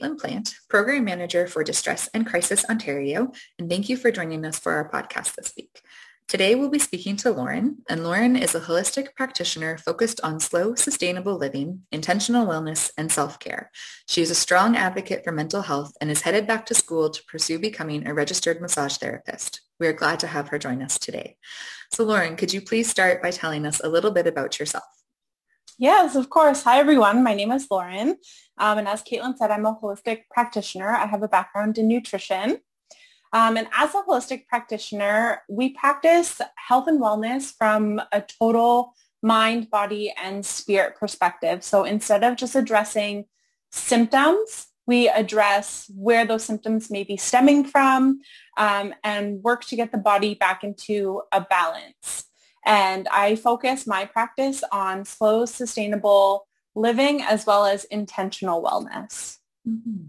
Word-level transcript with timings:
Caitlin 0.00 0.18
Plant, 0.18 0.54
Program 0.68 1.04
Manager 1.04 1.46
for 1.46 1.62
Distress 1.62 2.08
and 2.14 2.26
Crisis 2.26 2.64
Ontario, 2.68 3.32
and 3.58 3.68
thank 3.68 3.88
you 3.88 3.96
for 3.96 4.10
joining 4.10 4.44
us 4.44 4.58
for 4.58 4.72
our 4.72 4.90
podcast 4.90 5.34
this 5.34 5.52
week. 5.56 5.82
Today 6.26 6.54
we'll 6.54 6.70
be 6.70 6.78
speaking 6.78 7.16
to 7.16 7.30
Lauren, 7.30 7.78
and 7.88 8.04
Lauren 8.04 8.36
is 8.36 8.54
a 8.54 8.60
holistic 8.60 9.14
practitioner 9.16 9.76
focused 9.76 10.20
on 10.22 10.38
slow, 10.38 10.74
sustainable 10.74 11.36
living, 11.36 11.82
intentional 11.90 12.46
wellness, 12.46 12.90
and 12.96 13.10
self-care. 13.10 13.70
She 14.06 14.22
is 14.22 14.30
a 14.30 14.34
strong 14.34 14.76
advocate 14.76 15.24
for 15.24 15.32
mental 15.32 15.62
health 15.62 15.92
and 16.00 16.10
is 16.10 16.22
headed 16.22 16.46
back 16.46 16.66
to 16.66 16.74
school 16.74 17.10
to 17.10 17.24
pursue 17.24 17.58
becoming 17.58 18.06
a 18.06 18.14
registered 18.14 18.60
massage 18.60 18.96
therapist. 18.96 19.60
We 19.80 19.88
are 19.88 19.92
glad 19.92 20.20
to 20.20 20.28
have 20.28 20.48
her 20.48 20.58
join 20.58 20.82
us 20.82 20.98
today. 20.98 21.36
So 21.92 22.04
Lauren, 22.04 22.36
could 22.36 22.52
you 22.52 22.62
please 22.62 22.88
start 22.88 23.22
by 23.22 23.32
telling 23.32 23.66
us 23.66 23.80
a 23.82 23.88
little 23.88 24.12
bit 24.12 24.26
about 24.26 24.60
yourself? 24.60 24.84
Yes, 25.80 26.14
of 26.14 26.28
course. 26.28 26.62
Hi, 26.64 26.78
everyone. 26.78 27.24
My 27.24 27.32
name 27.32 27.50
is 27.52 27.66
Lauren. 27.70 28.18
Um, 28.58 28.76
and 28.76 28.86
as 28.86 29.02
Caitlin 29.02 29.38
said, 29.38 29.50
I'm 29.50 29.64
a 29.64 29.74
holistic 29.74 30.24
practitioner. 30.30 30.90
I 30.90 31.06
have 31.06 31.22
a 31.22 31.28
background 31.28 31.78
in 31.78 31.88
nutrition. 31.88 32.58
Um, 33.32 33.56
and 33.56 33.66
as 33.74 33.94
a 33.94 34.02
holistic 34.02 34.46
practitioner, 34.46 35.40
we 35.48 35.70
practice 35.70 36.38
health 36.56 36.86
and 36.86 37.00
wellness 37.00 37.54
from 37.56 37.98
a 38.12 38.20
total 38.20 38.92
mind, 39.22 39.70
body, 39.70 40.12
and 40.22 40.44
spirit 40.44 40.96
perspective. 40.96 41.64
So 41.64 41.84
instead 41.84 42.24
of 42.24 42.36
just 42.36 42.54
addressing 42.54 43.24
symptoms, 43.72 44.66
we 44.86 45.08
address 45.08 45.90
where 45.96 46.26
those 46.26 46.44
symptoms 46.44 46.90
may 46.90 47.04
be 47.04 47.16
stemming 47.16 47.64
from 47.64 48.20
um, 48.58 48.92
and 49.02 49.42
work 49.42 49.64
to 49.68 49.76
get 49.76 49.92
the 49.92 49.98
body 49.98 50.34
back 50.34 50.62
into 50.62 51.22
a 51.32 51.40
balance. 51.40 52.26
And 52.64 53.08
I 53.08 53.36
focus 53.36 53.86
my 53.86 54.04
practice 54.04 54.62
on 54.70 55.04
slow, 55.04 55.46
sustainable 55.46 56.46
living 56.74 57.22
as 57.22 57.46
well 57.46 57.66
as 57.66 57.84
intentional 57.84 58.62
wellness. 58.62 59.38
Mm-hmm. 59.68 60.06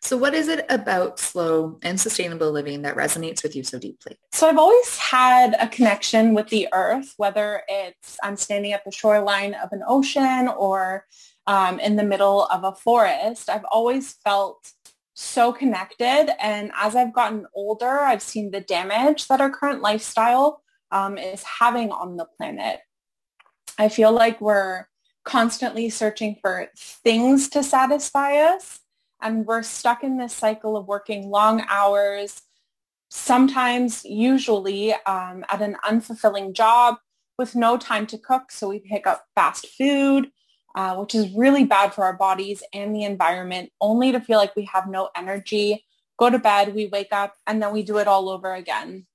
So 0.00 0.16
what 0.16 0.32
is 0.32 0.46
it 0.48 0.64
about 0.68 1.18
slow 1.18 1.78
and 1.82 2.00
sustainable 2.00 2.52
living 2.52 2.82
that 2.82 2.96
resonates 2.96 3.42
with 3.42 3.56
you 3.56 3.64
so 3.64 3.78
deeply? 3.78 4.16
So 4.32 4.48
I've 4.48 4.58
always 4.58 4.96
had 4.96 5.56
a 5.58 5.66
connection 5.66 6.34
with 6.34 6.48
the 6.48 6.68
earth, 6.72 7.14
whether 7.16 7.62
it's 7.68 8.16
I'm 8.22 8.36
standing 8.36 8.72
at 8.72 8.84
the 8.84 8.92
shoreline 8.92 9.54
of 9.54 9.72
an 9.72 9.82
ocean 9.86 10.48
or 10.48 11.04
um, 11.48 11.80
in 11.80 11.96
the 11.96 12.04
middle 12.04 12.44
of 12.46 12.62
a 12.62 12.74
forest. 12.74 13.50
I've 13.50 13.64
always 13.72 14.12
felt 14.12 14.72
so 15.14 15.52
connected. 15.52 16.32
And 16.40 16.70
as 16.76 16.94
I've 16.94 17.12
gotten 17.12 17.46
older, 17.52 17.98
I've 18.00 18.22
seen 18.22 18.52
the 18.52 18.60
damage 18.60 19.26
that 19.26 19.40
our 19.40 19.50
current 19.50 19.82
lifestyle 19.82 20.62
um, 20.90 21.18
is 21.18 21.42
having 21.42 21.90
on 21.90 22.16
the 22.16 22.24
planet. 22.24 22.80
I 23.78 23.88
feel 23.88 24.12
like 24.12 24.40
we're 24.40 24.86
constantly 25.24 25.90
searching 25.90 26.36
for 26.40 26.68
things 26.76 27.48
to 27.50 27.62
satisfy 27.62 28.36
us 28.36 28.80
and 29.20 29.46
we're 29.46 29.62
stuck 29.62 30.02
in 30.02 30.16
this 30.16 30.32
cycle 30.32 30.76
of 30.76 30.86
working 30.86 31.28
long 31.28 31.64
hours, 31.68 32.42
sometimes 33.10 34.04
usually 34.04 34.94
um, 35.06 35.44
at 35.50 35.60
an 35.60 35.76
unfulfilling 35.84 36.54
job 36.54 36.96
with 37.36 37.54
no 37.54 37.76
time 37.76 38.06
to 38.06 38.18
cook. 38.18 38.50
So 38.50 38.68
we 38.68 38.78
pick 38.80 39.06
up 39.06 39.24
fast 39.34 39.66
food, 39.76 40.30
uh, 40.74 40.96
which 40.96 41.14
is 41.14 41.32
really 41.34 41.64
bad 41.64 41.94
for 41.94 42.04
our 42.04 42.16
bodies 42.16 42.62
and 42.72 42.94
the 42.94 43.04
environment, 43.04 43.70
only 43.80 44.12
to 44.12 44.20
feel 44.20 44.38
like 44.38 44.56
we 44.56 44.68
have 44.72 44.88
no 44.88 45.10
energy, 45.16 45.84
go 46.18 46.30
to 46.30 46.38
bed, 46.38 46.74
we 46.74 46.86
wake 46.86 47.12
up, 47.12 47.34
and 47.46 47.62
then 47.62 47.72
we 47.72 47.82
do 47.82 47.98
it 47.98 48.08
all 48.08 48.28
over 48.28 48.54
again 48.54 49.06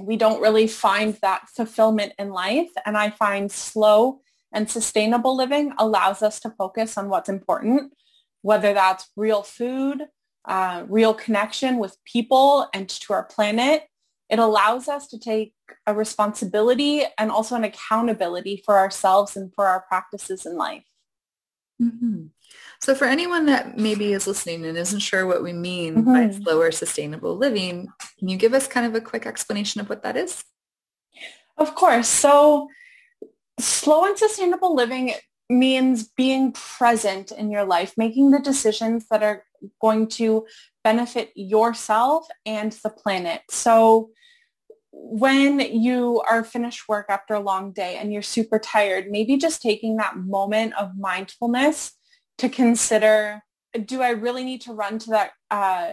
we 0.00 0.16
don't 0.16 0.40
really 0.40 0.66
find 0.66 1.14
that 1.22 1.48
fulfillment 1.48 2.12
in 2.18 2.30
life. 2.30 2.70
And 2.84 2.96
I 2.96 3.10
find 3.10 3.50
slow 3.50 4.20
and 4.52 4.70
sustainable 4.70 5.36
living 5.36 5.72
allows 5.78 6.22
us 6.22 6.40
to 6.40 6.50
focus 6.50 6.96
on 6.96 7.08
what's 7.08 7.28
important, 7.28 7.92
whether 8.42 8.72
that's 8.72 9.10
real 9.16 9.42
food, 9.42 10.04
uh, 10.46 10.84
real 10.88 11.14
connection 11.14 11.78
with 11.78 11.96
people 12.04 12.68
and 12.72 12.88
to 12.88 13.12
our 13.12 13.24
planet. 13.24 13.84
It 14.30 14.38
allows 14.38 14.88
us 14.88 15.06
to 15.08 15.18
take 15.18 15.54
a 15.86 15.94
responsibility 15.94 17.04
and 17.18 17.30
also 17.30 17.56
an 17.56 17.64
accountability 17.64 18.62
for 18.64 18.78
ourselves 18.78 19.36
and 19.36 19.52
for 19.54 19.66
our 19.66 19.82
practices 19.82 20.46
in 20.46 20.56
life. 20.56 20.84
Mm-hmm. 21.84 22.26
So 22.80 22.94
for 22.94 23.06
anyone 23.06 23.46
that 23.46 23.78
maybe 23.78 24.12
is 24.12 24.26
listening 24.26 24.64
and 24.64 24.76
isn't 24.76 25.00
sure 25.00 25.26
what 25.26 25.42
we 25.42 25.52
mean 25.52 26.04
mm-hmm. 26.04 26.12
by 26.12 26.30
slower 26.30 26.70
sustainable 26.70 27.36
living, 27.36 27.88
can 28.18 28.28
you 28.28 28.36
give 28.36 28.54
us 28.54 28.66
kind 28.66 28.86
of 28.86 28.94
a 28.94 29.00
quick 29.00 29.26
explanation 29.26 29.80
of 29.80 29.88
what 29.88 30.02
that 30.02 30.16
is? 30.16 30.44
Of 31.56 31.74
course. 31.74 32.08
So 32.08 32.68
slow 33.58 34.04
and 34.04 34.18
sustainable 34.18 34.74
living 34.74 35.14
means 35.48 36.08
being 36.08 36.52
present 36.52 37.30
in 37.32 37.50
your 37.50 37.64
life, 37.64 37.94
making 37.96 38.30
the 38.30 38.40
decisions 38.40 39.06
that 39.10 39.22
are 39.22 39.44
going 39.80 40.08
to 40.08 40.46
benefit 40.82 41.30
yourself 41.34 42.26
and 42.44 42.72
the 42.82 42.90
planet. 42.90 43.42
So 43.50 44.10
when 44.96 45.60
you 45.60 46.22
are 46.28 46.44
finished 46.44 46.88
work 46.88 47.06
after 47.08 47.34
a 47.34 47.40
long 47.40 47.72
day 47.72 47.96
and 47.96 48.12
you're 48.12 48.22
super 48.22 48.58
tired, 48.58 49.10
maybe 49.10 49.36
just 49.36 49.62
taking 49.62 49.96
that 49.96 50.16
moment 50.16 50.74
of 50.74 50.96
mindfulness 50.98 51.92
to 52.38 52.48
consider, 52.48 53.42
do 53.84 54.02
I 54.02 54.10
really 54.10 54.44
need 54.44 54.60
to 54.62 54.72
run 54.72 54.98
to 55.00 55.10
that 55.10 55.32
uh, 55.50 55.92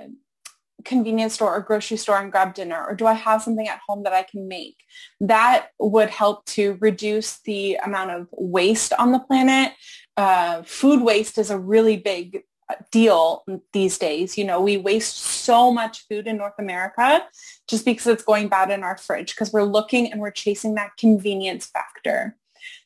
convenience 0.86 1.34
store 1.34 1.56
or 1.56 1.62
grocery 1.62 1.98
store 1.98 2.20
and 2.20 2.32
grab 2.32 2.54
dinner? 2.54 2.84
Or 2.84 2.96
do 2.96 3.06
I 3.06 3.14
have 3.14 3.44
something 3.44 3.68
at 3.68 3.82
home 3.88 4.04
that 4.04 4.14
I 4.14 4.24
can 4.24 4.48
make? 4.48 4.78
That 5.20 5.68
would 5.80 6.10
help 6.10 6.46
to 6.46 6.78
reduce 6.80 7.40
the 7.42 7.76
amount 7.84 8.12
of 8.12 8.28
waste 8.32 8.94
on 8.94 9.12
the 9.12 9.20
planet. 9.20 9.74
Uh, 10.18 10.64
food 10.64 11.02
waste 11.02 11.38
is 11.38 11.50
a 11.50 11.60
really 11.60 11.98
big 11.98 12.44
deal 12.92 13.44
these 13.74 13.98
days. 13.98 14.38
You 14.38 14.46
know, 14.46 14.62
we 14.62 14.78
waste 14.78 15.18
so 15.18 15.72
much 15.72 16.08
food 16.08 16.28
in 16.28 16.38
North 16.38 16.54
America 16.60 17.24
just 17.68 17.86
because 17.86 18.08
it's 18.08 18.24
going 18.24 18.48
bad 18.48 18.72
in 18.72 18.84
our 18.84 18.98
fridge 18.98 19.34
because 19.34 19.52
we're 19.52 19.64
looking 19.64 20.12
and 20.12 20.22
we're 20.22 20.32
chasing 20.32 20.76
that 20.76 20.98
convenience 20.98 21.66
factor. 21.66 22.36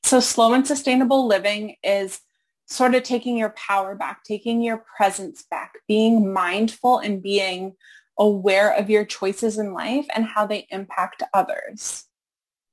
So 0.03 0.19
slow 0.19 0.53
and 0.53 0.65
sustainable 0.65 1.27
living 1.27 1.75
is 1.83 2.19
sort 2.67 2.95
of 2.95 3.03
taking 3.03 3.37
your 3.37 3.49
power 3.49 3.95
back, 3.95 4.23
taking 4.23 4.61
your 4.61 4.83
presence 4.97 5.43
back, 5.49 5.73
being 5.87 6.31
mindful 6.33 6.99
and 6.99 7.21
being 7.21 7.75
aware 8.17 8.73
of 8.73 8.89
your 8.89 9.05
choices 9.05 9.57
in 9.57 9.73
life 9.73 10.07
and 10.15 10.25
how 10.25 10.45
they 10.45 10.67
impact 10.69 11.23
others. 11.33 12.05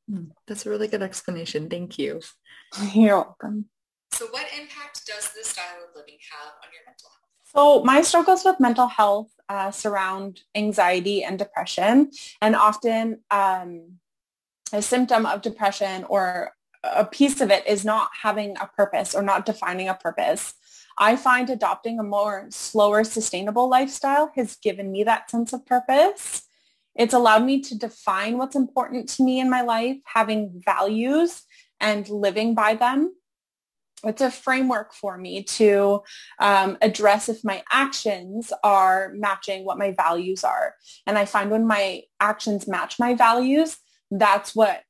Hmm, 0.08 0.26
that's 0.46 0.66
a 0.66 0.70
really 0.70 0.88
good 0.88 1.02
explanation. 1.02 1.68
Thank 1.68 1.98
you. 1.98 2.20
You're 2.94 3.16
welcome. 3.16 3.66
So 4.12 4.26
what 4.26 4.46
impact 4.58 5.06
does 5.06 5.32
this 5.34 5.48
style 5.48 5.84
of 5.88 5.96
living 5.96 6.18
have 6.30 6.52
on 6.62 6.68
your 6.72 6.84
mental 6.86 7.08
health? 7.08 7.22
So 7.54 7.84
my 7.84 8.02
struggles 8.02 8.44
with 8.44 8.60
mental 8.60 8.86
health 8.86 9.30
uh, 9.48 9.70
surround 9.70 10.40
anxiety 10.54 11.24
and 11.24 11.38
depression 11.38 12.10
and 12.40 12.54
often 12.54 13.20
um, 13.30 13.98
a 14.72 14.82
symptom 14.82 15.26
of 15.26 15.42
depression 15.42 16.04
or 16.04 16.52
a 16.84 17.04
piece 17.04 17.40
of 17.40 17.50
it 17.50 17.66
is 17.66 17.84
not 17.84 18.10
having 18.22 18.56
a 18.58 18.66
purpose 18.66 19.14
or 19.14 19.22
not 19.22 19.46
defining 19.46 19.88
a 19.88 19.94
purpose. 19.94 20.54
I 20.98 21.16
find 21.16 21.48
adopting 21.48 21.98
a 21.98 22.02
more 22.02 22.46
slower, 22.50 23.04
sustainable 23.04 23.68
lifestyle 23.68 24.32
has 24.36 24.56
given 24.56 24.90
me 24.90 25.04
that 25.04 25.30
sense 25.30 25.52
of 25.52 25.64
purpose. 25.64 26.42
It's 26.94 27.14
allowed 27.14 27.44
me 27.44 27.60
to 27.62 27.78
define 27.78 28.36
what's 28.36 28.56
important 28.56 29.08
to 29.10 29.22
me 29.22 29.40
in 29.40 29.48
my 29.48 29.62
life, 29.62 29.96
having 30.04 30.62
values 30.64 31.42
and 31.80 32.08
living 32.08 32.54
by 32.54 32.74
them. 32.74 33.14
It's 34.04 34.22
a 34.22 34.30
framework 34.30 34.94
for 34.94 35.16
me 35.16 35.44
to 35.44 36.02
um, 36.40 36.76
address 36.82 37.28
if 37.28 37.44
my 37.44 37.62
actions 37.70 38.52
are 38.64 39.12
matching 39.14 39.64
what 39.64 39.78
my 39.78 39.92
values 39.92 40.42
are. 40.44 40.74
And 41.06 41.16
I 41.16 41.24
find 41.24 41.50
when 41.50 41.66
my 41.66 42.02
actions 42.20 42.66
match 42.66 42.98
my 42.98 43.14
values, 43.14 43.78
that's 44.10 44.54
what 44.54 44.82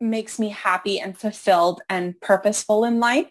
makes 0.00 0.38
me 0.38 0.50
happy 0.50 1.00
and 1.00 1.16
fulfilled 1.16 1.80
and 1.88 2.20
purposeful 2.20 2.84
in 2.84 3.00
life. 3.00 3.28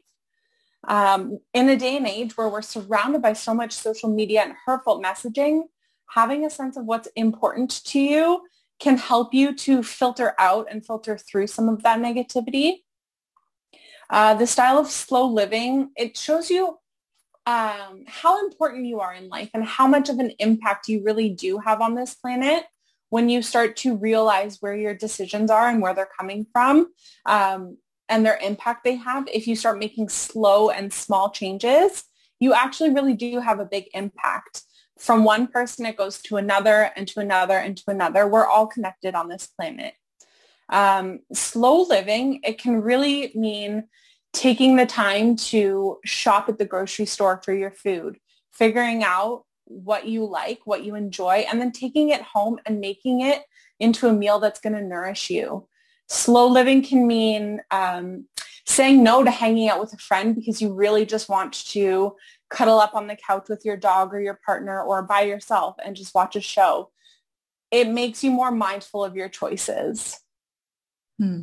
Um, 0.87 1.39
in 1.53 1.69
a 1.69 1.77
day 1.77 1.97
and 1.97 2.07
age 2.07 2.37
where 2.37 2.49
we're 2.49 2.61
surrounded 2.61 3.21
by 3.21 3.33
so 3.33 3.53
much 3.53 3.71
social 3.71 4.09
media 4.09 4.41
and 4.41 4.53
hurtful 4.65 5.01
messaging, 5.01 5.63
having 6.09 6.45
a 6.45 6.49
sense 6.49 6.77
of 6.77 6.85
what's 6.85 7.07
important 7.15 7.83
to 7.85 7.99
you 7.99 8.41
can 8.79 8.97
help 8.97 9.33
you 9.33 9.55
to 9.55 9.81
filter 9.81 10.33
out 10.37 10.67
and 10.69 10.85
filter 10.85 11.17
through 11.17 11.47
some 11.47 11.69
of 11.69 11.81
that 11.83 11.99
negativity. 11.99 12.83
Uh, 14.09 14.33
the 14.33 14.47
style 14.47 14.77
of 14.77 14.87
slow 14.87 15.25
living, 15.27 15.91
it 15.95 16.17
shows 16.17 16.49
you 16.49 16.77
um, 17.45 18.03
how 18.07 18.45
important 18.45 18.85
you 18.85 18.99
are 18.99 19.13
in 19.13 19.29
life 19.29 19.49
and 19.53 19.63
how 19.63 19.87
much 19.87 20.09
of 20.09 20.19
an 20.19 20.31
impact 20.39 20.87
you 20.87 21.03
really 21.03 21.29
do 21.29 21.59
have 21.59 21.81
on 21.81 21.95
this 21.95 22.15
planet 22.15 22.63
when 23.09 23.29
you 23.29 23.41
start 23.41 23.77
to 23.77 23.95
realize 23.95 24.57
where 24.61 24.75
your 24.75 24.95
decisions 24.95 25.51
are 25.51 25.69
and 25.69 25.81
where 25.81 25.93
they're 25.93 26.09
coming 26.19 26.45
from 26.51 26.87
um, 27.25 27.77
and 28.09 28.25
their 28.25 28.37
impact 28.37 28.83
they 28.83 28.95
have. 28.95 29.27
If 29.31 29.47
you 29.47 29.55
start 29.55 29.79
making 29.79 30.09
slow 30.09 30.69
and 30.69 30.91
small 30.91 31.29
changes, 31.29 32.03
you 32.39 32.53
actually 32.53 32.91
really 32.91 33.13
do 33.13 33.39
have 33.39 33.59
a 33.59 33.65
big 33.65 33.85
impact 33.93 34.63
from 34.97 35.23
one 35.23 35.47
person, 35.47 35.85
it 35.85 35.97
goes 35.97 36.21
to 36.21 36.37
another 36.37 36.91
and 36.95 37.07
to 37.09 37.19
another 37.19 37.57
and 37.57 37.75
to 37.77 37.83
another. 37.87 38.27
We're 38.27 38.47
all 38.47 38.67
connected 38.67 39.13
on 39.13 39.27
this 39.27 39.47
planet. 39.47 39.93
Um, 40.69 41.19
slow 41.33 41.83
living, 41.83 42.41
it 42.43 42.57
can 42.57 42.81
really 42.81 43.31
mean 43.35 43.87
taking 44.33 44.75
the 44.75 44.85
time 44.85 45.35
to 45.35 45.97
shop 46.03 46.49
at 46.49 46.57
the 46.57 46.65
grocery 46.65 47.05
store 47.05 47.41
for 47.43 47.53
your 47.53 47.71
food, 47.71 48.17
figuring 48.51 49.03
out 49.03 49.45
what 49.65 50.07
you 50.07 50.25
like, 50.25 50.59
what 50.65 50.83
you 50.83 50.95
enjoy, 50.95 51.45
and 51.49 51.59
then 51.59 51.71
taking 51.71 52.09
it 52.09 52.21
home 52.21 52.59
and 52.65 52.79
making 52.79 53.21
it 53.21 53.43
into 53.79 54.07
a 54.07 54.13
meal 54.13 54.39
that's 54.39 54.59
going 54.59 54.73
to 54.73 54.81
nourish 54.81 55.29
you. 55.29 55.67
Slow 56.07 56.47
living 56.47 56.83
can 56.83 57.07
mean 57.07 57.61
um, 57.71 58.25
saying 58.65 59.03
no 59.03 59.23
to 59.23 59.31
hanging 59.31 59.69
out 59.69 59.79
with 59.79 59.93
a 59.93 59.97
friend 59.97 60.35
because 60.35 60.61
you 60.61 60.73
really 60.73 61.05
just 61.05 61.29
want 61.29 61.53
to 61.53 62.15
cuddle 62.49 62.79
up 62.79 62.93
on 62.93 63.07
the 63.07 63.15
couch 63.15 63.45
with 63.49 63.65
your 63.65 63.77
dog 63.77 64.13
or 64.13 64.19
your 64.19 64.39
partner 64.45 64.81
or 64.81 65.01
by 65.01 65.21
yourself 65.21 65.75
and 65.83 65.95
just 65.95 66.13
watch 66.13 66.35
a 66.35 66.41
show. 66.41 66.91
It 67.71 67.87
makes 67.87 68.23
you 68.23 68.31
more 68.31 68.51
mindful 68.51 69.03
of 69.03 69.15
your 69.15 69.29
choices. 69.29 70.19
Hmm. 71.17 71.41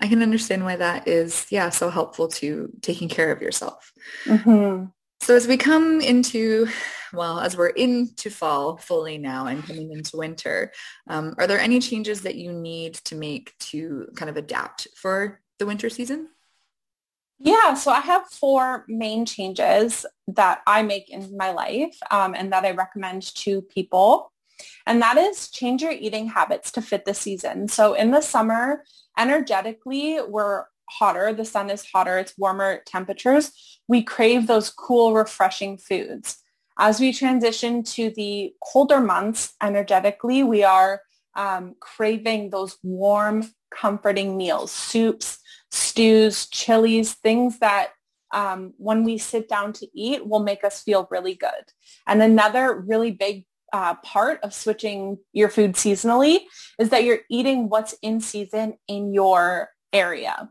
I 0.00 0.08
can 0.08 0.22
understand 0.22 0.64
why 0.64 0.76
that 0.76 1.06
is, 1.06 1.46
yeah, 1.50 1.70
so 1.70 1.88
helpful 1.88 2.26
to 2.28 2.72
taking 2.82 3.08
care 3.08 3.30
of 3.30 3.40
yourself. 3.40 3.92
Mm-hmm. 4.24 4.86
So 5.20 5.36
as 5.36 5.46
we 5.46 5.56
come 5.56 6.00
into, 6.00 6.66
well, 7.12 7.38
as 7.38 7.56
we're 7.56 7.68
into 7.68 8.28
fall 8.28 8.76
fully 8.76 9.18
now 9.18 9.46
and 9.46 9.64
coming 9.64 9.92
into 9.92 10.16
winter, 10.16 10.72
um, 11.08 11.36
are 11.38 11.46
there 11.46 11.60
any 11.60 11.78
changes 11.78 12.22
that 12.22 12.34
you 12.34 12.52
need 12.52 12.94
to 13.04 13.14
make 13.14 13.56
to 13.70 14.08
kind 14.16 14.28
of 14.28 14.36
adapt 14.36 14.88
for 14.96 15.40
the 15.60 15.66
winter 15.66 15.88
season? 15.88 16.28
Yeah, 17.38 17.74
so 17.74 17.92
I 17.92 18.00
have 18.00 18.26
four 18.26 18.84
main 18.88 19.24
changes 19.24 20.04
that 20.26 20.62
I 20.66 20.82
make 20.82 21.10
in 21.10 21.36
my 21.36 21.52
life 21.52 21.96
um, 22.10 22.34
and 22.34 22.52
that 22.52 22.64
I 22.64 22.72
recommend 22.72 23.22
to 23.36 23.62
people. 23.62 24.32
And 24.86 25.00
that 25.02 25.16
is 25.16 25.50
change 25.50 25.82
your 25.82 25.92
eating 25.92 26.28
habits 26.28 26.70
to 26.72 26.82
fit 26.82 27.04
the 27.04 27.14
season. 27.14 27.68
So 27.68 27.94
in 27.94 28.10
the 28.10 28.20
summer, 28.20 28.84
energetically, 29.18 30.20
we're 30.26 30.64
hotter. 30.88 31.32
The 31.32 31.44
sun 31.44 31.70
is 31.70 31.86
hotter. 31.92 32.18
It's 32.18 32.36
warmer 32.36 32.82
temperatures. 32.86 33.80
We 33.88 34.02
crave 34.02 34.46
those 34.46 34.70
cool, 34.70 35.14
refreshing 35.14 35.78
foods. 35.78 36.38
As 36.78 37.00
we 37.00 37.12
transition 37.12 37.82
to 37.84 38.10
the 38.10 38.54
colder 38.72 39.00
months 39.00 39.54
energetically, 39.62 40.42
we 40.42 40.64
are 40.64 41.02
um, 41.34 41.74
craving 41.80 42.50
those 42.50 42.78
warm, 42.82 43.50
comforting 43.70 44.36
meals, 44.36 44.70
soups, 44.70 45.38
stews, 45.70 46.46
chilies, 46.46 47.14
things 47.14 47.58
that 47.60 47.90
um, 48.32 48.72
when 48.78 49.04
we 49.04 49.18
sit 49.18 49.48
down 49.48 49.72
to 49.74 49.86
eat 49.94 50.26
will 50.26 50.42
make 50.42 50.64
us 50.64 50.82
feel 50.82 51.06
really 51.10 51.34
good. 51.34 51.64
And 52.06 52.22
another 52.22 52.80
really 52.80 53.10
big 53.10 53.44
uh, 53.72 53.94
part 53.96 54.40
of 54.42 54.54
switching 54.54 55.18
your 55.32 55.48
food 55.48 55.74
seasonally 55.74 56.40
is 56.78 56.90
that 56.90 57.04
you're 57.04 57.20
eating 57.30 57.68
what's 57.68 57.94
in 58.02 58.20
season 58.20 58.74
in 58.88 59.12
your 59.12 59.70
area. 59.92 60.50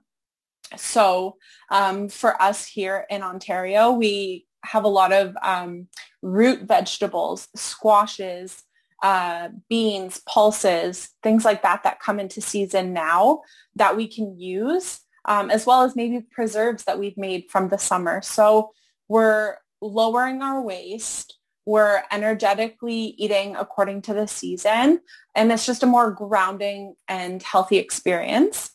So 0.78 1.38
um, 1.70 2.10
for 2.10 2.42
us 2.42 2.66
here 2.66 3.06
in 3.10 3.24
Ontario, 3.24 3.92
we 3.92 4.46
have 4.64 4.84
a 4.84 4.90
lot 4.90 5.12
of 5.12 5.36
um, 5.42 5.88
root 6.22 6.62
vegetables, 6.68 7.48
squashes, 7.56 8.64
uh, 9.04 9.50
beans, 9.70 10.22
pulses, 10.28 11.10
things 11.24 11.44
like 11.44 11.64
that 11.64 11.84
that 11.84 12.00
come 12.00 12.20
into 12.20 12.40
season 12.40 12.94
now 12.94 13.42
that 13.76 13.98
we 13.98 14.08
can 14.08 14.40
use 14.40 15.02
um, 15.26 15.50
as 15.50 15.66
well 15.66 15.84
as 15.84 15.96
maybe 15.96 16.22
preserves 16.32 16.86
that 16.86 17.00
we've 17.00 17.18
made 17.18 17.46
from 17.50 17.70
the 17.70 17.78
summer. 17.78 18.22
So 18.22 18.72
we're 19.08 19.56
lowering 19.82 20.42
our 20.42 20.62
waste. 20.62 21.38
We're 21.66 22.04
energetically 22.12 23.16
eating 23.18 23.56
according 23.56 24.04
to 24.04 24.14
the 24.14 24.28
season, 24.28 25.02
and 25.36 25.52
it's 25.52 25.66
just 25.66 25.84
a 25.84 25.88
more 25.88 26.12
grounding 26.12 26.96
and 27.08 27.42
healthy 27.42 27.78
experience. 27.78 28.72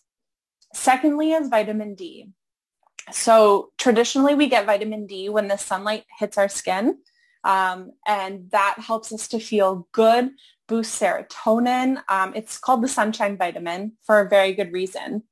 Secondly 0.75 1.33
is 1.33 1.49
vitamin 1.49 1.95
D. 1.95 2.31
So 3.11 3.71
traditionally 3.79 4.35
we 4.35 4.49
get 4.49 4.67
vitamin 4.67 5.07
D 5.07 5.29
when 5.29 5.49
the 5.49 5.57
sunlight 5.57 6.05
hits 6.19 6.39
our 6.39 6.49
skin, 6.49 6.99
um, 7.45 7.93
and 8.07 8.51
that 8.51 8.77
helps 8.79 9.13
us 9.13 9.29
to 9.29 9.39
feel 9.39 9.89
good, 9.93 10.31
boost 10.69 11.01
serotonin. 11.01 12.03
Um, 12.09 12.35
it's 12.35 12.59
called 12.59 12.83
the 12.83 12.89
sunshine 12.89 13.37
vitamin 13.37 13.93
for 14.05 14.21
a 14.21 14.29
very 14.29 14.53
good 14.53 14.73
reason. 14.73 15.23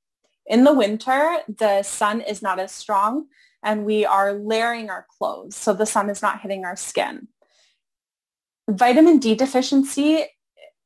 In 0.46 0.64
the 0.64 0.74
winter, 0.74 1.38
the 1.48 1.82
sun 1.82 2.20
is 2.20 2.42
not 2.42 2.58
as 2.58 2.72
strong 2.72 3.26
and 3.64 3.84
we 3.84 4.04
are 4.04 4.34
layering 4.34 4.90
our 4.90 5.06
clothes 5.18 5.56
so 5.56 5.72
the 5.72 5.86
sun 5.86 6.10
is 6.10 6.22
not 6.22 6.40
hitting 6.40 6.64
our 6.64 6.76
skin. 6.76 7.26
Vitamin 8.68 9.18
D 9.18 9.34
deficiency 9.34 10.24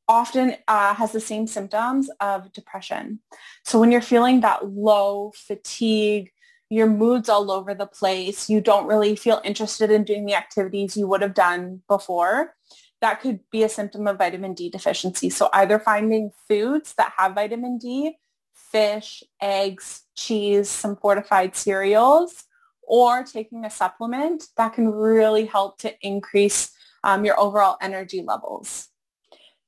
often 0.07 0.55
uh, 0.67 0.93
has 0.95 1.11
the 1.11 1.19
same 1.19 1.47
symptoms 1.47 2.09
of 2.19 2.51
depression. 2.51 3.19
So 3.63 3.79
when 3.79 3.91
you're 3.91 4.01
feeling 4.01 4.41
that 4.41 4.67
low 4.67 5.31
fatigue, 5.35 6.31
your 6.69 6.87
mood's 6.87 7.29
all 7.29 7.51
over 7.51 7.73
the 7.73 7.85
place, 7.85 8.49
you 8.49 8.59
don't 8.59 8.87
really 8.87 9.15
feel 9.15 9.41
interested 9.43 9.91
in 9.91 10.03
doing 10.03 10.25
the 10.25 10.35
activities 10.35 10.97
you 10.97 11.07
would 11.07 11.21
have 11.21 11.33
done 11.33 11.81
before, 11.87 12.55
that 13.01 13.21
could 13.21 13.39
be 13.51 13.63
a 13.63 13.69
symptom 13.69 14.07
of 14.07 14.17
vitamin 14.17 14.53
D 14.53 14.69
deficiency. 14.69 15.29
So 15.29 15.49
either 15.53 15.79
finding 15.79 16.31
foods 16.47 16.93
that 16.97 17.13
have 17.17 17.35
vitamin 17.35 17.77
D 17.77 18.17
fish, 18.53 19.23
eggs, 19.41 20.03
cheese, 20.15 20.69
some 20.69 20.95
fortified 20.95 21.55
cereals, 21.55 22.43
or 22.83 23.23
taking 23.23 23.65
a 23.65 23.69
supplement 23.69 24.45
that 24.57 24.73
can 24.73 24.91
really 24.91 25.45
help 25.45 25.77
to 25.79 25.93
increase 26.01 26.71
um, 27.03 27.25
your 27.25 27.39
overall 27.39 27.77
energy 27.81 28.21
levels. 28.21 28.87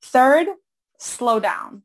Third, 0.02 0.46
slow 0.98 1.40
down. 1.40 1.82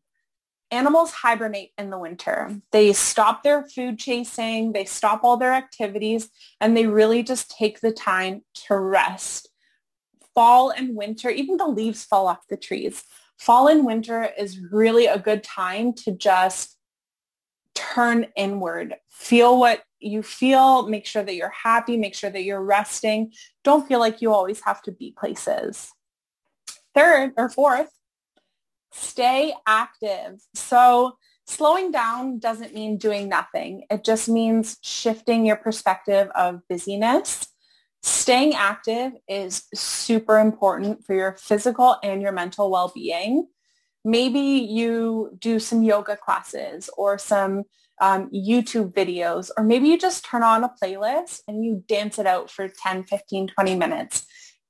Animals 0.70 1.12
hibernate 1.12 1.72
in 1.78 1.90
the 1.90 2.00
winter. 2.00 2.60
They 2.72 2.92
stop 2.92 3.44
their 3.44 3.64
food 3.64 3.98
chasing, 3.98 4.74
they 4.74 4.86
stop 4.86 5.24
all 5.24 5.38
their 5.38 5.54
activities, 5.54 6.30
and 6.60 6.76
they 6.76 6.88
really 6.88 7.24
just 7.24 7.50
take 7.50 7.80
the 7.80 7.92
time 7.92 8.44
to 8.68 8.78
rest. 8.78 9.50
Fall 10.36 10.70
and 10.70 10.96
winter, 10.96 11.30
even 11.30 11.58
the 11.58 11.68
leaves 11.68 12.04
fall 12.04 12.28
off 12.28 12.48
the 12.50 12.58
trees. 12.58 13.04
Fall 13.38 13.68
and 13.68 13.86
winter 13.86 14.30
is 14.38 14.60
really 14.60 15.06
a 15.06 15.20
good 15.20 15.44
time 15.44 15.94
to 15.94 16.12
just 16.12 16.78
turn 17.74 18.28
inward. 18.36 18.96
Feel 19.10 19.60
what 19.60 19.84
you 20.00 20.24
feel. 20.24 20.88
Make 20.88 21.06
sure 21.06 21.24
that 21.24 21.36
you're 21.36 21.50
happy. 21.50 21.98
Make 21.98 22.16
sure 22.16 22.30
that 22.30 22.44
you're 22.44 22.64
resting. 22.64 23.34
Don't 23.64 23.88
feel 23.88 24.00
like 24.00 24.22
you 24.22 24.34
always 24.34 24.62
have 24.62 24.82
to 24.84 24.92
be 24.92 25.14
places. 25.18 25.92
Third 26.94 27.34
or 27.38 27.50
fourth, 27.50 27.92
stay 28.92 29.54
active. 29.68 30.42
So 30.56 31.18
slowing 31.46 31.92
down 31.92 32.40
doesn't 32.40 32.74
mean 32.74 32.98
doing 32.98 33.30
nothing. 33.30 33.86
It 33.90 34.04
just 34.04 34.28
means 34.28 34.78
shifting 34.82 35.46
your 35.46 35.58
perspective 35.58 36.30
of 36.36 36.62
busyness. 36.68 37.48
Staying 38.02 38.56
active 38.56 39.14
is 39.28 39.64
super 39.74 40.40
important 40.40 41.06
for 41.06 41.14
your 41.14 41.34
physical 41.34 41.98
and 42.04 42.22
your 42.22 42.32
mental 42.32 42.72
well-being 42.72 43.48
maybe 44.08 44.40
you 44.40 45.36
do 45.38 45.60
some 45.60 45.84
yoga 45.84 46.16
classes 46.16 46.90
or 46.98 47.18
some 47.18 47.64
um, 48.00 48.30
YouTube 48.32 48.94
videos, 48.94 49.50
or 49.58 49.64
maybe 49.64 49.88
you 49.88 49.98
just 49.98 50.26
turn 50.26 50.44
on 50.44 50.64
a 50.64 50.72
playlist 50.82 51.42
and 51.48 51.66
you 51.66 51.84
dance 51.88 52.20
it 52.20 52.28
out 52.28 52.52
for 52.52 52.68
10, 52.68 53.06
15, 53.06 53.48
20 53.48 53.76
minutes. 53.76 54.26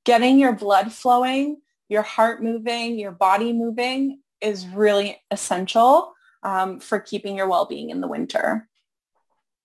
Getting 0.05 0.39
your 0.39 0.53
blood 0.53 0.93
flowing 0.93 1.57
your 1.89 2.01
heart 2.01 2.43
moving, 2.43 2.99
your 2.99 3.11
body 3.11 3.53
moving 3.53 4.19
is 4.41 4.67
really 4.67 5.21
essential 5.31 6.13
um, 6.43 6.79
for 6.79 6.99
keeping 6.99 7.37
your 7.37 7.47
well-being 7.47 7.89
in 7.89 8.01
the 8.01 8.07
winter. 8.07 8.67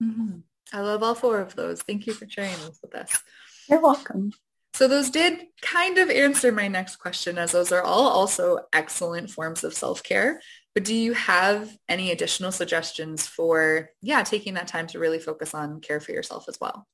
Mm-hmm. 0.02 0.38
I 0.72 0.80
love 0.80 1.02
all 1.02 1.14
four 1.14 1.40
of 1.40 1.54
those. 1.54 1.82
Thank 1.82 2.06
you 2.06 2.14
for 2.14 2.28
sharing 2.28 2.56
those 2.60 2.78
with 2.82 2.94
us. 2.94 3.22
You're 3.68 3.80
welcome. 3.80 4.32
So 4.74 4.88
those 4.88 5.10
did 5.10 5.38
kind 5.60 5.98
of 5.98 6.08
answer 6.08 6.50
my 6.50 6.66
next 6.66 6.96
question 6.96 7.36
as 7.36 7.52
those 7.52 7.72
are 7.72 7.82
all 7.82 8.08
also 8.08 8.60
excellent 8.72 9.30
forms 9.30 9.64
of 9.64 9.74
self-care. 9.74 10.40
But 10.74 10.84
do 10.84 10.94
you 10.94 11.12
have 11.12 11.76
any 11.88 12.10
additional 12.10 12.50
suggestions 12.50 13.26
for, 13.26 13.90
yeah, 14.00 14.22
taking 14.22 14.54
that 14.54 14.68
time 14.68 14.86
to 14.88 14.98
really 14.98 15.18
focus 15.18 15.54
on 15.54 15.80
care 15.80 16.00
for 16.00 16.12
yourself 16.12 16.46
as 16.48 16.58
well? 16.60 16.86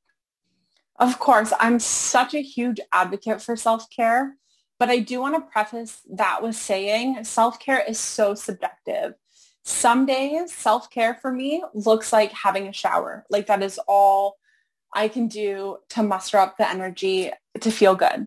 Of 0.98 1.20
course, 1.20 1.52
I'm 1.60 1.78
such 1.78 2.34
a 2.34 2.42
huge 2.42 2.80
advocate 2.92 3.40
for 3.40 3.54
self-care, 3.54 4.36
but 4.80 4.88
I 4.88 4.98
do 4.98 5.20
want 5.20 5.36
to 5.36 5.52
preface 5.52 6.00
that 6.10 6.42
with 6.42 6.56
saying 6.56 7.22
self-care 7.22 7.84
is 7.88 8.00
so 8.00 8.34
subjective. 8.34 9.14
Some 9.62 10.06
days 10.06 10.52
self-care 10.52 11.14
for 11.22 11.30
me 11.32 11.62
looks 11.72 12.12
like 12.12 12.32
having 12.32 12.66
a 12.66 12.72
shower. 12.72 13.24
Like 13.30 13.46
that 13.46 13.62
is 13.62 13.78
all 13.86 14.38
I 14.92 15.06
can 15.06 15.28
do 15.28 15.78
to 15.90 16.02
muster 16.02 16.38
up 16.38 16.56
the 16.56 16.68
energy 16.68 17.30
to 17.60 17.70
feel 17.70 17.94
good. 17.94 18.26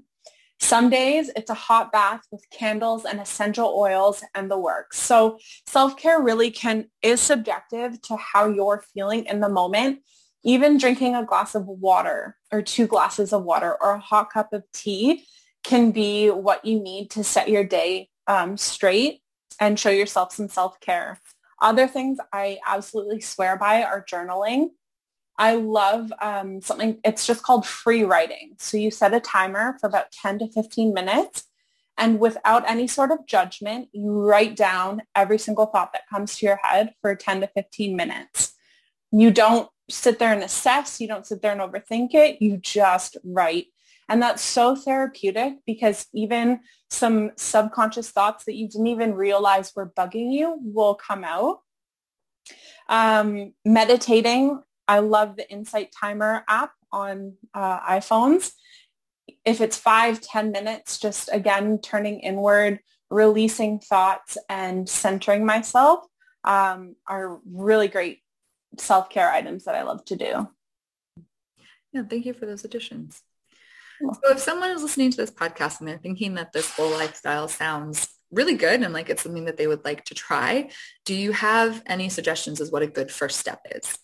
Some 0.61 0.89
days 0.89 1.29
it's 1.35 1.49
a 1.49 1.55
hot 1.55 1.91
bath 1.91 2.21
with 2.31 2.49
candles 2.49 3.03
and 3.03 3.19
essential 3.19 3.73
oils 3.75 4.23
and 4.35 4.49
the 4.49 4.57
works. 4.57 4.99
So 4.99 5.39
self-care 5.67 6.21
really 6.21 6.51
can 6.51 6.85
is 7.01 7.19
subjective 7.19 8.01
to 8.03 8.15
how 8.15 8.47
you're 8.47 8.85
feeling 8.93 9.25
in 9.25 9.41
the 9.41 9.49
moment. 9.49 9.99
Even 10.43 10.77
drinking 10.77 11.15
a 11.15 11.25
glass 11.25 11.55
of 11.55 11.65
water 11.65 12.37
or 12.51 12.61
two 12.61 12.87
glasses 12.87 13.33
of 13.33 13.43
water 13.43 13.75
or 13.81 13.95
a 13.95 13.99
hot 13.99 14.31
cup 14.31 14.53
of 14.53 14.63
tea 14.71 15.25
can 15.63 15.91
be 15.91 16.29
what 16.29 16.63
you 16.63 16.79
need 16.79 17.09
to 17.11 17.23
set 17.23 17.49
your 17.49 17.63
day 17.63 18.07
um, 18.27 18.55
straight 18.55 19.21
and 19.59 19.79
show 19.79 19.89
yourself 19.89 20.31
some 20.31 20.47
self-care. 20.47 21.19
Other 21.61 21.87
things 21.87 22.17
I 22.31 22.59
absolutely 22.65 23.21
swear 23.21 23.57
by 23.57 23.83
are 23.83 24.05
journaling. 24.09 24.69
I 25.38 25.55
love 25.55 26.11
um, 26.21 26.61
something, 26.61 27.00
it's 27.03 27.25
just 27.25 27.43
called 27.43 27.65
free 27.65 28.03
writing. 28.03 28.55
So 28.59 28.77
you 28.77 28.91
set 28.91 29.13
a 29.13 29.19
timer 29.19 29.77
for 29.79 29.88
about 29.88 30.11
10 30.11 30.39
to 30.39 30.47
15 30.47 30.93
minutes 30.93 31.45
and 31.97 32.19
without 32.19 32.67
any 32.67 32.88
sort 32.88 33.11
of 33.11 33.27
judgment, 33.27 33.89
you 33.91 34.11
write 34.11 34.55
down 34.55 35.03
every 35.15 35.38
single 35.38 35.67
thought 35.67 35.93
that 35.93 36.09
comes 36.09 36.38
to 36.38 36.47
your 36.47 36.59
head 36.63 36.95
for 37.01 37.15
10 37.15 37.41
to 37.41 37.47
15 37.47 37.95
minutes. 37.95 38.53
You 39.11 39.29
don't 39.29 39.69
sit 39.88 40.17
there 40.17 40.33
and 40.33 40.43
assess. 40.43 41.00
You 41.00 41.07
don't 41.07 41.27
sit 41.27 41.43
there 41.43 41.51
and 41.51 41.61
overthink 41.61 42.15
it. 42.15 42.41
You 42.41 42.57
just 42.57 43.17
write. 43.23 43.67
And 44.09 44.21
that's 44.21 44.41
so 44.41 44.75
therapeutic 44.75 45.57
because 45.65 46.07
even 46.13 46.61
some 46.89 47.31
subconscious 47.38 48.09
thoughts 48.09 48.45
that 48.45 48.55
you 48.55 48.67
didn't 48.67 48.88
even 48.88 49.13
realize 49.13 49.71
were 49.75 49.93
bugging 49.95 50.33
you 50.33 50.57
will 50.59 50.95
come 50.95 51.23
out. 51.23 51.59
Um, 52.89 53.53
meditating 53.63 54.61
I 54.88 55.00
love 55.00 55.35
the 55.35 55.50
Insight 55.50 55.93
Timer 55.97 56.43
app 56.47 56.71
on 56.91 57.33
uh, 57.53 57.79
iPhones. 57.81 58.51
If 59.45 59.61
it's 59.61 59.77
five, 59.77 60.21
ten 60.21 60.51
minutes, 60.51 61.00
just 61.00 61.29
again, 61.31 61.79
turning 61.79 62.19
inward, 62.19 62.79
releasing 63.09 63.79
thoughts 63.79 64.38
and 64.50 64.88
centering 64.88 65.45
myself 65.45 66.05
um, 66.43 66.95
are 67.07 67.39
really 67.45 67.88
great 67.88 68.19
self-care 68.77 69.31
items 69.31 69.65
that 69.65 69.75
I 69.75 69.83
love 69.83 70.03
to 70.05 70.15
do. 70.15 70.47
Yeah, 71.93 72.03
thank 72.09 72.25
you 72.25 72.33
for 72.33 72.45
those 72.45 72.63
additions. 72.63 73.21
So 74.01 74.31
if 74.31 74.39
someone 74.39 74.71
is 74.71 74.81
listening 74.81 75.11
to 75.11 75.17
this 75.17 75.29
podcast 75.29 75.79
and 75.79 75.88
they're 75.88 75.97
thinking 75.97 76.33
that 76.35 76.53
this 76.53 76.71
whole 76.71 76.89
lifestyle 76.89 77.47
sounds 77.47 78.07
really 78.31 78.55
good 78.55 78.81
and 78.81 78.93
like 78.93 79.09
it's 79.09 79.21
something 79.21 79.45
that 79.45 79.57
they 79.57 79.67
would 79.67 79.85
like 79.85 80.05
to 80.05 80.15
try, 80.15 80.69
do 81.05 81.13
you 81.13 81.33
have 81.33 81.83
any 81.85 82.09
suggestions 82.09 82.61
as 82.61 82.71
what 82.71 82.81
a 82.81 82.88
good 82.88 83.11
first 83.11 83.39
step 83.39 83.59
is? 83.75 83.97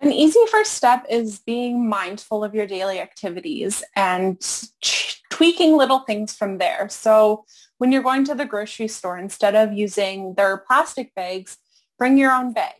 An 0.00 0.12
easy 0.12 0.38
first 0.50 0.74
step 0.74 1.04
is 1.10 1.40
being 1.40 1.88
mindful 1.88 2.44
of 2.44 2.54
your 2.54 2.66
daily 2.66 3.00
activities 3.00 3.82
and 3.96 4.40
tweaking 5.28 5.76
little 5.76 6.00
things 6.00 6.36
from 6.36 6.58
there. 6.58 6.88
So 6.88 7.44
when 7.78 7.90
you're 7.90 8.02
going 8.02 8.24
to 8.26 8.34
the 8.34 8.44
grocery 8.44 8.86
store, 8.86 9.18
instead 9.18 9.56
of 9.56 9.72
using 9.72 10.34
their 10.34 10.58
plastic 10.58 11.14
bags, 11.14 11.58
bring 11.98 12.16
your 12.16 12.30
own 12.30 12.52
bag. 12.52 12.74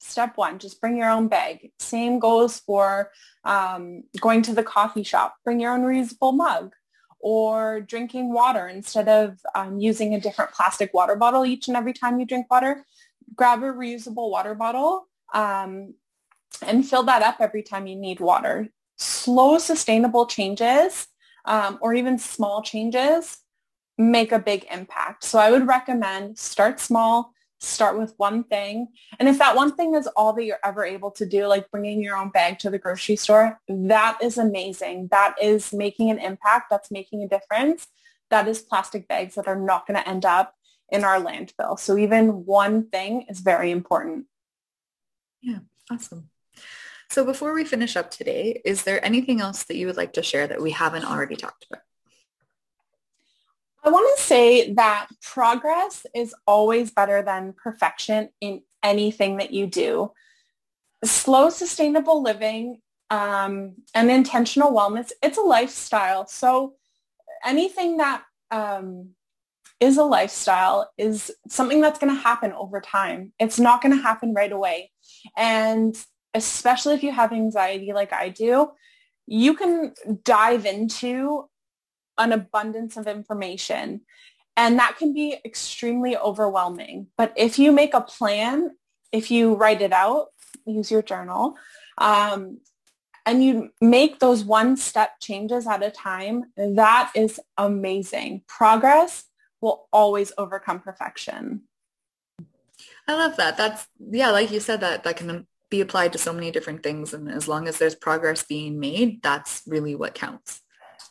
Step 0.00 0.32
one, 0.36 0.58
just 0.58 0.80
bring 0.80 0.96
your 0.96 1.10
own 1.10 1.28
bag. 1.28 1.70
Same 1.78 2.18
goes 2.18 2.58
for 2.60 3.10
um, 3.44 4.02
going 4.20 4.40
to 4.42 4.54
the 4.54 4.64
coffee 4.64 5.02
shop. 5.02 5.36
Bring 5.44 5.60
your 5.60 5.72
own 5.72 5.82
reusable 5.82 6.34
mug 6.34 6.72
or 7.20 7.82
drinking 7.82 8.32
water 8.32 8.66
instead 8.66 9.08
of 9.08 9.38
um, 9.54 9.78
using 9.78 10.14
a 10.14 10.20
different 10.20 10.52
plastic 10.52 10.92
water 10.94 11.16
bottle 11.16 11.44
each 11.44 11.68
and 11.68 11.76
every 11.76 11.92
time 11.92 12.18
you 12.18 12.26
drink 12.26 12.50
water. 12.50 12.84
Grab 13.36 13.62
a 13.62 13.66
reusable 13.66 14.30
water 14.30 14.54
bottle 14.54 15.06
um, 15.32 15.94
and 16.60 16.86
fill 16.86 17.02
that 17.04 17.22
up 17.22 17.36
every 17.40 17.62
time 17.62 17.86
you 17.86 17.96
need 17.96 18.20
water. 18.20 18.68
Slow, 18.98 19.58
sustainable 19.58 20.26
changes 20.26 21.06
um, 21.44 21.78
or 21.80 21.94
even 21.94 22.18
small 22.18 22.62
changes 22.62 23.38
make 23.98 24.32
a 24.32 24.38
big 24.38 24.66
impact. 24.70 25.24
So 25.24 25.38
I 25.38 25.50
would 25.50 25.66
recommend 25.66 26.38
start 26.38 26.80
small, 26.80 27.32
start 27.60 27.98
with 27.98 28.14
one 28.16 28.44
thing. 28.44 28.88
And 29.18 29.28
if 29.28 29.38
that 29.38 29.56
one 29.56 29.74
thing 29.74 29.94
is 29.94 30.06
all 30.16 30.32
that 30.32 30.44
you're 30.44 30.58
ever 30.64 30.84
able 30.84 31.10
to 31.12 31.26
do, 31.26 31.46
like 31.46 31.70
bringing 31.70 32.02
your 32.02 32.16
own 32.16 32.30
bag 32.30 32.58
to 32.60 32.70
the 32.70 32.78
grocery 32.78 33.16
store, 33.16 33.60
that 33.68 34.18
is 34.22 34.38
amazing. 34.38 35.08
That 35.10 35.34
is 35.40 35.72
making 35.72 36.10
an 36.10 36.18
impact. 36.18 36.66
That's 36.70 36.90
making 36.90 37.22
a 37.22 37.28
difference. 37.28 37.86
That 38.30 38.48
is 38.48 38.62
plastic 38.62 39.08
bags 39.08 39.34
that 39.34 39.46
are 39.46 39.58
not 39.58 39.86
going 39.86 40.00
to 40.02 40.08
end 40.08 40.24
up 40.24 40.54
in 40.90 41.04
our 41.04 41.20
landfill. 41.20 41.78
So 41.78 41.96
even 41.96 42.44
one 42.44 42.88
thing 42.88 43.26
is 43.28 43.40
very 43.40 43.70
important. 43.70 44.26
Yeah, 45.40 45.60
awesome. 45.90 46.28
So 47.12 47.26
before 47.26 47.52
we 47.52 47.66
finish 47.66 47.94
up 47.94 48.10
today, 48.10 48.62
is 48.64 48.84
there 48.84 49.04
anything 49.04 49.42
else 49.42 49.64
that 49.64 49.76
you 49.76 49.86
would 49.86 49.98
like 49.98 50.14
to 50.14 50.22
share 50.22 50.46
that 50.46 50.62
we 50.62 50.70
haven't 50.70 51.04
already 51.04 51.36
talked 51.36 51.66
about? 51.70 51.82
I 53.84 53.90
want 53.90 54.16
to 54.16 54.22
say 54.24 54.72
that 54.72 55.08
progress 55.20 56.06
is 56.14 56.34
always 56.46 56.90
better 56.90 57.20
than 57.20 57.52
perfection 57.52 58.30
in 58.40 58.62
anything 58.82 59.36
that 59.36 59.52
you 59.52 59.66
do. 59.66 60.12
Slow, 61.04 61.50
sustainable 61.50 62.22
living 62.22 62.80
um, 63.10 63.74
and 63.94 64.10
intentional 64.10 64.72
wellness, 64.72 65.12
it's 65.22 65.36
a 65.36 65.42
lifestyle. 65.42 66.26
So 66.28 66.76
anything 67.44 67.98
that 67.98 68.22
um, 68.50 69.10
is 69.80 69.98
a 69.98 70.04
lifestyle 70.04 70.90
is 70.96 71.30
something 71.46 71.82
that's 71.82 71.98
going 71.98 72.14
to 72.14 72.22
happen 72.22 72.52
over 72.52 72.80
time. 72.80 73.34
It's 73.38 73.58
not 73.58 73.82
going 73.82 73.94
to 73.94 74.02
happen 74.02 74.32
right 74.32 74.50
away. 74.50 74.90
And 75.36 75.94
especially 76.34 76.94
if 76.94 77.02
you 77.02 77.12
have 77.12 77.32
anxiety 77.32 77.92
like 77.92 78.12
I 78.12 78.28
do, 78.28 78.72
you 79.26 79.54
can 79.54 79.94
dive 80.24 80.66
into 80.66 81.48
an 82.18 82.32
abundance 82.32 82.96
of 82.96 83.06
information 83.06 84.02
and 84.56 84.78
that 84.78 84.96
can 84.98 85.14
be 85.14 85.36
extremely 85.44 86.16
overwhelming. 86.16 87.06
But 87.16 87.32
if 87.36 87.58
you 87.58 87.72
make 87.72 87.94
a 87.94 88.00
plan, 88.00 88.72
if 89.10 89.30
you 89.30 89.54
write 89.54 89.80
it 89.80 89.92
out, 89.92 90.28
use 90.66 90.90
your 90.90 91.02
journal, 91.02 91.56
um, 91.98 92.58
and 93.24 93.42
you 93.44 93.70
make 93.80 94.18
those 94.18 94.44
one 94.44 94.76
step 94.76 95.20
changes 95.20 95.66
at 95.66 95.82
a 95.82 95.90
time, 95.90 96.44
that 96.56 97.12
is 97.14 97.40
amazing. 97.56 98.42
Progress 98.46 99.24
will 99.60 99.86
always 99.92 100.32
overcome 100.36 100.80
perfection. 100.80 101.62
I 103.06 103.14
love 103.14 103.36
that. 103.36 103.56
That's 103.56 103.86
yeah, 103.98 104.30
like 104.30 104.50
you 104.50 104.60
said, 104.60 104.80
that 104.80 105.04
that 105.04 105.16
can 105.16 105.46
be 105.72 105.80
applied 105.80 106.12
to 106.12 106.18
so 106.18 106.32
many 106.32 106.52
different 106.52 106.84
things. 106.84 107.14
And 107.14 107.28
as 107.28 107.48
long 107.48 107.66
as 107.66 107.78
there's 107.78 107.96
progress 107.96 108.44
being 108.44 108.78
made, 108.78 109.22
that's 109.22 109.62
really 109.66 109.96
what 109.96 110.14
counts. 110.14 110.60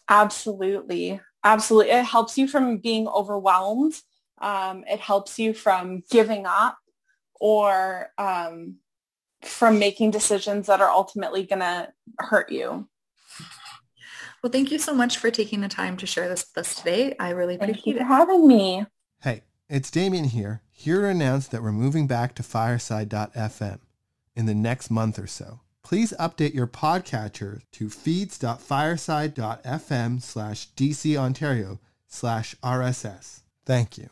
Absolutely. 0.08 1.20
Absolutely. 1.44 1.92
It 1.92 2.06
helps 2.06 2.38
you 2.38 2.48
from 2.48 2.78
being 2.78 3.08
overwhelmed. 3.08 4.00
Um, 4.40 4.86
it 4.88 5.00
helps 5.00 5.40
you 5.40 5.54
from 5.54 6.04
giving 6.10 6.46
up 6.46 6.78
or 7.40 8.12
um, 8.18 8.76
from 9.42 9.80
making 9.80 10.12
decisions 10.12 10.68
that 10.68 10.80
are 10.80 10.90
ultimately 10.90 11.44
going 11.44 11.60
to 11.60 11.92
hurt 12.20 12.52
you. 12.52 12.88
Well, 14.44 14.52
thank 14.52 14.72
you 14.72 14.80
so 14.80 14.94
much 14.94 15.18
for 15.18 15.32
taking 15.32 15.62
the 15.62 15.68
time 15.68 15.98
to 15.98 16.06
share 16.06 16.30
this 16.30 16.46
with 16.48 16.66
us 16.66 16.76
today. 16.76 17.16
I 17.20 17.32
really 17.32 17.56
appreciate 17.56 17.74
thank 17.74 17.86
you 17.88 17.96
it. 17.96 18.00
for 18.00 18.06
having 18.06 18.48
me. 18.48 18.86
Hey, 19.22 19.42
it's 19.70 19.92
Damien 19.92 20.26
here, 20.26 20.62
here 20.72 21.02
to 21.02 21.08
announce 21.08 21.48
that 21.48 21.64
we're 21.64 21.72
moving 21.72 22.06
back 22.08 22.36
to 22.36 22.44
fireside.fm 22.44 23.80
in 24.36 24.46
the 24.46 24.56
next 24.56 24.92
month 24.92 25.20
or 25.20 25.28
so. 25.28 25.60
Please 25.84 26.14
update 26.20 26.54
your 26.54 26.68
podcatcher 26.68 27.62
to 27.72 27.90
feeds.fireside.fm 27.90 30.22
slash 30.22 30.70
DC 30.76 31.18
Ontario 31.18 31.80
slash 32.08 32.56
RSS. 32.64 33.40
Thank 33.66 33.98
you. 33.98 34.10